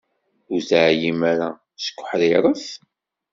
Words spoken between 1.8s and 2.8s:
seg uḥṛiṛet?